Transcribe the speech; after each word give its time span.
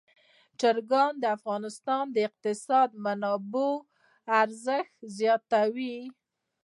چرګان 0.59 1.13
د 1.19 1.23
افغانستان 1.37 2.03
د 2.11 2.15
اقتصادي 2.27 2.97
منابعو 3.05 3.69
ارزښت 4.41 4.95
زیاتوي. 5.17 5.97